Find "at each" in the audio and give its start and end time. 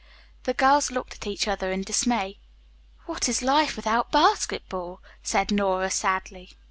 1.13-1.47